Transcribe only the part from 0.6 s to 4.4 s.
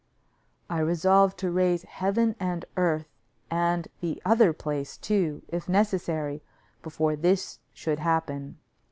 I resolved to raise heaven and earth, and the